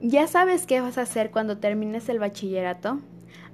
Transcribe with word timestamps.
¿Ya 0.00 0.28
sabes 0.28 0.64
qué 0.64 0.80
vas 0.80 0.96
a 0.96 1.02
hacer 1.02 1.32
cuando 1.32 1.58
termines 1.58 2.08
el 2.08 2.20
bachillerato? 2.20 3.00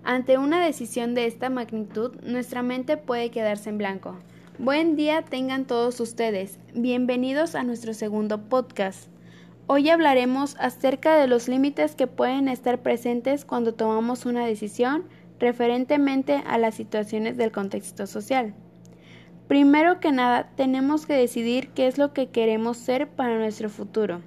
Ante 0.03 0.37
una 0.37 0.63
decisión 0.63 1.15
de 1.15 1.25
esta 1.25 1.49
magnitud, 1.49 2.21
nuestra 2.23 2.63
mente 2.63 2.99
puede 2.99 3.31
quedarse 3.31 3.71
en 3.71 3.79
blanco. 3.79 4.19
Buen 4.59 4.95
día 4.95 5.23
tengan 5.23 5.65
todos 5.65 5.99
ustedes. 6.01 6.59
Bienvenidos 6.75 7.55
a 7.55 7.63
nuestro 7.63 7.95
segundo 7.95 8.43
podcast. 8.43 9.09
Hoy 9.69 9.89
hablaremos 9.89 10.55
acerca 10.61 11.17
de 11.17 11.29
los 11.29 11.49
límites 11.49 11.95
que 11.95 12.07
pueden 12.07 12.49
estar 12.49 12.83
presentes 12.83 13.47
cuando 13.47 13.73
tomamos 13.73 14.27
una 14.27 14.45
decisión 14.45 15.05
referentemente 15.39 16.43
a 16.47 16.59
las 16.59 16.75
situaciones 16.75 17.39
del 17.39 17.53
contexto 17.53 18.07
social. 18.07 18.53
Primero 19.49 19.99
que 19.99 20.13
nada, 20.13 20.51
tenemos 20.57 21.07
que 21.07 21.15
decidir 21.15 21.71
qué 21.71 21.87
es 21.87 21.97
lo 21.97 22.13
que 22.13 22.29
queremos 22.29 22.77
ser 22.77 23.09
para 23.09 23.39
nuestro 23.39 23.71
futuro 23.71 24.21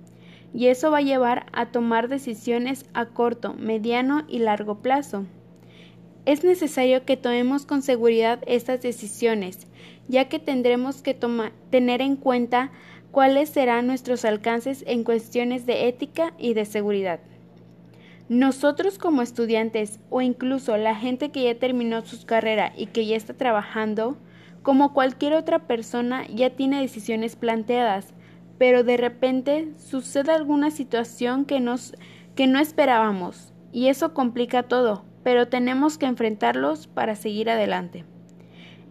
y 0.53 0.67
eso 0.67 0.91
va 0.91 0.99
a 0.99 1.01
llevar 1.01 1.45
a 1.51 1.67
tomar 1.67 2.07
decisiones 2.07 2.85
a 2.93 3.07
corto, 3.07 3.53
mediano 3.53 4.23
y 4.27 4.39
largo 4.39 4.81
plazo. 4.81 5.25
Es 6.25 6.43
necesario 6.43 7.05
que 7.05 7.15
tomemos 7.15 7.65
con 7.65 7.81
seguridad 7.81 8.39
estas 8.47 8.81
decisiones, 8.81 9.67
ya 10.07 10.27
que 10.29 10.39
tendremos 10.39 11.01
que 11.01 11.17
tener 11.69 12.01
en 12.01 12.15
cuenta 12.15 12.71
cuáles 13.11 13.49
serán 13.49 13.87
nuestros 13.87 14.25
alcances 14.25 14.83
en 14.87 15.03
cuestiones 15.03 15.65
de 15.65 15.87
ética 15.87 16.33
y 16.37 16.53
de 16.53 16.65
seguridad. 16.65 17.19
Nosotros 18.29 18.97
como 18.97 19.21
estudiantes 19.21 19.99
o 20.09 20.21
incluso 20.21 20.75
la 20.75 20.95
gente 20.95 21.29
que 21.29 21.45
ya 21.45 21.55
terminó 21.55 22.05
su 22.05 22.25
carrera 22.25 22.73
y 22.75 22.87
que 22.87 23.05
ya 23.05 23.15
está 23.15 23.33
trabajando, 23.33 24.17
como 24.63 24.93
cualquier 24.93 25.33
otra 25.33 25.59
persona 25.59 26.27
ya 26.27 26.49
tiene 26.49 26.81
decisiones 26.81 27.37
planteadas, 27.37 28.13
pero 28.57 28.83
de 28.83 28.97
repente 28.97 29.73
sucede 29.77 30.31
alguna 30.31 30.71
situación 30.71 31.45
que, 31.45 31.63
que 32.35 32.47
no 32.47 32.59
esperábamos 32.59 33.53
y 33.71 33.87
eso 33.87 34.13
complica 34.13 34.63
todo, 34.63 35.05
pero 35.23 35.47
tenemos 35.47 35.97
que 35.97 36.05
enfrentarlos 36.05 36.87
para 36.87 37.15
seguir 37.15 37.49
adelante. 37.49 38.05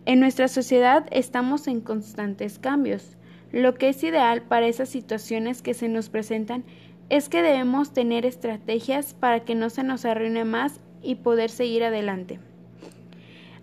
En 0.04 0.20
nuestra 0.20 0.48
sociedad 0.48 1.06
estamos 1.10 1.66
en 1.66 1.80
constantes 1.80 2.58
cambios. 2.58 3.16
Lo 3.50 3.74
que 3.74 3.88
es 3.88 4.02
ideal 4.04 4.42
para 4.42 4.66
esas 4.66 4.88
situaciones 4.88 5.62
que 5.62 5.74
se 5.74 5.88
nos 5.88 6.08
presentan 6.10 6.64
es 7.08 7.28
que 7.28 7.42
debemos 7.42 7.92
tener 7.92 8.26
estrategias 8.26 9.14
para 9.14 9.44
que 9.44 9.54
no 9.54 9.70
se 9.70 9.82
nos 9.82 10.04
arruine 10.04 10.44
más 10.44 10.80
y 11.02 11.16
poder 11.16 11.50
seguir 11.50 11.84
adelante. 11.84 12.38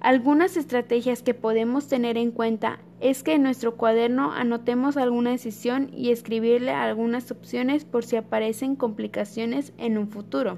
Algunas 0.04 0.58
estrategias 0.58 1.24
que 1.24 1.34
podemos 1.34 1.88
tener 1.88 2.18
en 2.18 2.32
cuenta 2.32 2.80
es 3.00 3.24
que 3.24 3.36
en 3.36 3.44
nuestro 3.44 3.78
cuaderno 3.78 4.34
anotemos 4.34 4.98
alguna 4.98 5.30
decisión 5.30 5.92
y 5.96 6.12
escribirle 6.12 6.72
algunas 6.72 7.32
opciones 7.32 7.86
por 7.86 8.04
si 8.04 8.18
aparecen 8.18 8.76
complicaciones 8.76 9.72
en 9.78 9.98
un 9.98 10.10
futuro. 10.10 10.58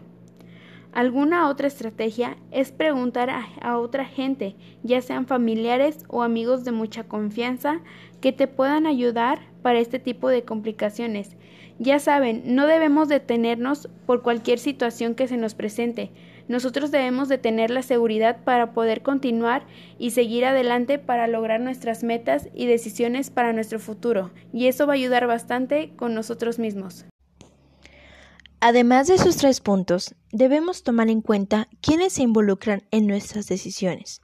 Alguna 0.93 1.47
otra 1.47 1.67
estrategia 1.67 2.38
es 2.49 2.71
preguntar 2.71 3.29
a, 3.29 3.77
otra 3.77 4.05
gente, 4.05 4.55
ya 4.81 4.99
sean 5.03 5.27
familiares 5.27 6.05
o 6.07 6.23
amigos 6.23 6.66
de 6.66 6.71
mucha 6.71 7.03
confianza, 7.03 7.81
que 8.21 8.31
te 8.31 8.47
puedan 8.47 8.88
ayudar 8.88 9.41
para 9.61 9.77
este 9.77 9.99
tipo 9.99 10.27
de 10.29 10.43
complicaciones. 10.43 11.38
Ya 11.80 12.00
saben, 12.00 12.56
no 12.56 12.68
debemos 12.68 13.09
detenernos 13.09 13.90
por 14.06 14.22
cualquier 14.22 14.59
situación 14.59 15.16
que 15.16 15.28
se 15.28 15.38
nos 15.38 15.56
presente, 15.56 16.12
nosotros 16.48 16.92
debemos 16.92 17.28
de 17.28 17.40
tener 17.40 17.72
la 17.72 17.81
seguridad 17.81 18.44
para 18.44 18.72
poder 18.72 19.02
continuar 19.02 19.66
y 19.98 20.12
seguir 20.12 20.46
adelante 20.46 21.00
para 21.00 21.28
lograr 21.28 21.59
nuestras 21.59 22.03
metas 22.03 22.50
y 22.53 22.68
decisiones 22.68 23.31
para 23.31 23.52
nuestro 23.52 23.80
futuro, 23.80 24.31
y 24.53 24.68
eso 24.68 24.86
va 24.86 24.94
a 24.94 24.96
ayudar 24.96 25.26
bastante 25.26 25.96
con 25.96 26.14
nosotros 26.14 26.59
mismos. 26.59 27.06
Además 28.59 29.08
de 29.08 29.16
esos 29.16 29.38
tres 29.38 29.59
puntos, 29.59 30.16
debemos 30.31 30.84
tomar 30.84 31.09
en 31.09 31.22
cuenta 31.22 31.68
quiénes 31.81 32.14
se 32.14 32.23
involucran 32.23 32.84
en 32.92 33.08
nuestras 33.08 33.48
decisiones. 33.48 34.22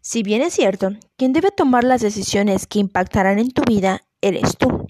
Si 0.00 0.22
bien 0.22 0.42
es 0.42 0.54
cierto, 0.54 0.90
quien 1.16 1.32
debe 1.32 1.50
tomar 1.50 1.82
las 1.82 2.00
decisiones 2.00 2.66
que 2.66 2.78
impactarán 2.78 3.38
en 3.38 3.50
tu 3.50 3.62
vida 3.62 4.02
eres 4.20 4.56
tú. 4.56 4.86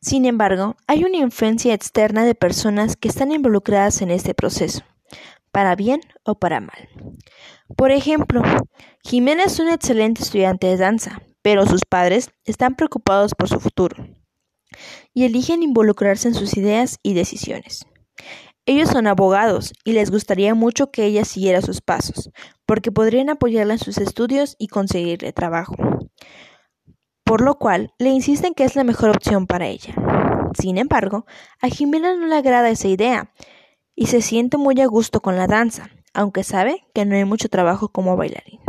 Sin 0.00 0.24
embargo, 0.24 0.76
hay 0.86 1.04
una 1.04 1.18
influencia 1.18 1.74
externa 1.74 2.24
de 2.24 2.34
personas 2.34 2.96
que 2.96 3.08
están 3.08 3.32
involucradas 3.32 4.02
en 4.02 4.10
este 4.10 4.34
proceso 4.34 4.82
para 5.54 5.76
bien 5.76 6.00
o 6.24 6.34
para 6.34 6.60
mal. 6.60 6.88
Por 7.76 7.92
ejemplo, 7.92 8.42
Jimena 9.04 9.44
es 9.44 9.60
un 9.60 9.68
excelente 9.68 10.22
estudiante 10.22 10.66
de 10.66 10.76
danza, 10.76 11.22
pero 11.42 11.64
sus 11.64 11.82
padres 11.88 12.30
están 12.44 12.74
preocupados 12.74 13.34
por 13.36 13.48
su 13.48 13.60
futuro 13.60 14.08
y 15.12 15.24
eligen 15.24 15.62
involucrarse 15.62 16.26
en 16.26 16.34
sus 16.34 16.56
ideas 16.56 16.98
y 17.04 17.14
decisiones. 17.14 17.86
Ellos 18.66 18.88
son 18.88 19.06
abogados 19.06 19.72
y 19.84 19.92
les 19.92 20.10
gustaría 20.10 20.54
mucho 20.54 20.90
que 20.90 21.04
ella 21.04 21.24
siguiera 21.24 21.62
sus 21.62 21.80
pasos, 21.80 22.30
porque 22.66 22.90
podrían 22.90 23.30
apoyarla 23.30 23.74
en 23.74 23.78
sus 23.78 23.98
estudios 23.98 24.56
y 24.58 24.68
conseguirle 24.68 25.32
trabajo. 25.32 25.76
Por 27.34 27.42
lo 27.42 27.58
cual, 27.58 27.92
le 27.98 28.10
insisten 28.10 28.54
que 28.54 28.62
es 28.62 28.76
la 28.76 28.84
mejor 28.84 29.10
opción 29.10 29.48
para 29.48 29.66
ella. 29.66 29.92
Sin 30.56 30.78
embargo, 30.78 31.26
a 31.60 31.66
Jimena 31.66 32.14
no 32.14 32.28
le 32.28 32.36
agrada 32.36 32.70
esa 32.70 32.86
idea 32.86 33.34
y 33.96 34.06
se 34.06 34.22
siente 34.22 34.56
muy 34.56 34.80
a 34.80 34.86
gusto 34.86 35.20
con 35.20 35.36
la 35.36 35.48
danza, 35.48 35.90
aunque 36.12 36.44
sabe 36.44 36.86
que 36.94 37.04
no 37.04 37.16
hay 37.16 37.24
mucho 37.24 37.48
trabajo 37.48 37.88
como 37.88 38.16
bailarín. 38.16 38.60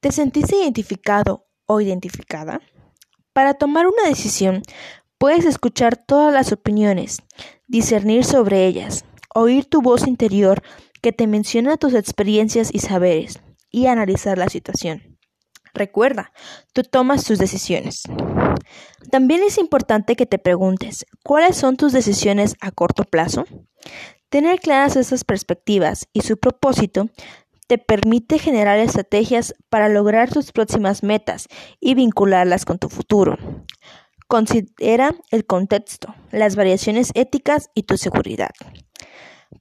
¿Te 0.00 0.10
sentiste 0.10 0.56
identificado 0.56 1.46
o 1.66 1.80
identificada? 1.80 2.62
Para 3.32 3.54
tomar 3.54 3.86
una 3.86 4.08
decisión, 4.08 4.62
puedes 5.16 5.44
escuchar 5.44 5.96
todas 5.96 6.34
las 6.34 6.50
opiniones, 6.50 7.22
discernir 7.68 8.24
sobre 8.24 8.66
ellas, 8.66 9.04
oír 9.32 9.66
tu 9.66 9.82
voz 9.82 10.08
interior 10.08 10.64
que 11.00 11.12
te 11.12 11.28
menciona 11.28 11.76
tus 11.76 11.94
experiencias 11.94 12.70
y 12.74 12.80
saberes, 12.80 13.40
y 13.70 13.86
analizar 13.86 14.36
la 14.36 14.48
situación. 14.48 15.19
Recuerda, 15.74 16.32
tú 16.72 16.82
tomas 16.82 17.24
tus 17.24 17.38
decisiones. 17.38 18.02
También 19.10 19.42
es 19.42 19.58
importante 19.58 20.16
que 20.16 20.26
te 20.26 20.38
preguntes, 20.38 21.06
¿cuáles 21.24 21.56
son 21.56 21.76
tus 21.76 21.92
decisiones 21.92 22.56
a 22.60 22.70
corto 22.70 23.04
plazo? 23.04 23.44
Tener 24.28 24.60
claras 24.60 24.96
esas 24.96 25.24
perspectivas 25.24 26.08
y 26.12 26.20
su 26.20 26.38
propósito 26.38 27.08
te 27.66 27.78
permite 27.78 28.38
generar 28.38 28.78
estrategias 28.78 29.54
para 29.68 29.88
lograr 29.88 30.30
tus 30.30 30.52
próximas 30.52 31.02
metas 31.02 31.46
y 31.80 31.94
vincularlas 31.94 32.64
con 32.64 32.78
tu 32.78 32.88
futuro. 32.88 33.36
Considera 34.28 35.14
el 35.30 35.46
contexto, 35.46 36.14
las 36.30 36.56
variaciones 36.56 37.10
éticas 37.14 37.70
y 37.74 37.84
tu 37.84 37.96
seguridad. 37.96 38.50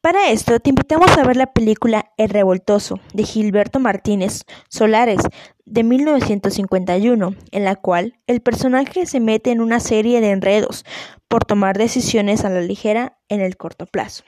Para 0.01 0.29
esto 0.29 0.59
te 0.59 0.69
invitamos 0.69 1.17
a 1.17 1.23
ver 1.23 1.35
la 1.35 1.51
película 1.51 2.13
El 2.15 2.29
Revoltoso 2.29 2.99
de 3.13 3.23
Gilberto 3.23 3.79
Martínez 3.79 4.43
Solares 4.69 5.21
de 5.65 5.83
1951, 5.83 7.35
en 7.51 7.65
la 7.65 7.75
cual 7.75 8.17
el 8.27 8.39
personaje 8.39 9.07
se 9.07 9.19
mete 9.19 9.51
en 9.51 9.61
una 9.61 9.79
serie 9.79 10.21
de 10.21 10.29
enredos 10.29 10.85
por 11.27 11.43
tomar 11.43 11.77
decisiones 11.77 12.45
a 12.45 12.49
la 12.49 12.61
ligera 12.61 13.17
en 13.29 13.41
el 13.41 13.57
corto 13.57 13.87
plazo. 13.87 14.23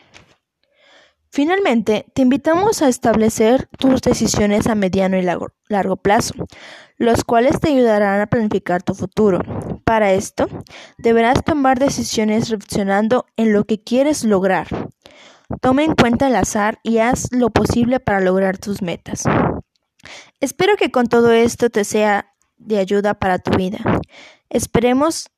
Finalmente, 1.29 2.05
te 2.13 2.23
invitamos 2.23 2.81
a 2.81 2.89
establecer 2.89 3.69
tus 3.77 4.01
decisiones 4.01 4.67
a 4.67 4.75
mediano 4.75 5.17
y 5.17 5.21
largo, 5.21 5.95
plazo, 5.95 6.33
los 6.97 7.23
cuales 7.23 7.61
te 7.61 7.69
ayudarán 7.69 8.19
a 8.19 8.27
planificar 8.27 8.83
tu 8.83 8.93
futuro. 8.93 9.39
Para 9.85 10.11
esto, 10.11 10.49
deberás 10.97 11.41
tomar 11.45 11.79
decisiones 11.79 12.49
reflexionando 12.49 13.27
en 13.37 13.53
lo 13.53 13.63
que 13.63 13.81
quieres 13.81 14.25
lograr. 14.25 14.67
Toma 15.59 15.83
en 15.83 15.95
cuenta 15.95 16.27
el 16.27 16.35
azar 16.35 16.79
y 16.83 16.99
haz 16.99 17.27
lo 17.31 17.49
posible 17.49 17.99
para 17.99 18.21
lograr 18.21 18.57
tus 18.57 18.81
metas. 18.81 19.23
Espero 20.39 20.75
que 20.77 20.91
con 20.91 21.07
todo 21.07 21.31
esto 21.31 21.69
te 21.69 21.83
sea 21.83 22.33
de 22.57 22.79
ayuda 22.79 23.13
para 23.15 23.39
tu 23.39 23.51
vida. 23.51 23.79
Esperemos 24.49 25.29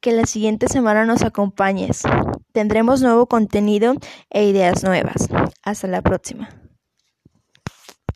que 0.00 0.12
la 0.12 0.26
siguiente 0.26 0.68
semana 0.68 1.04
nos 1.04 1.22
acompañes. 1.22 2.02
Tendremos 2.52 3.02
nuevo 3.02 3.26
contenido 3.26 3.94
e 4.30 4.44
ideas 4.44 4.84
nuevas. 4.84 5.28
Hasta 5.62 5.88
la 5.88 6.02
próxima. 6.02 6.48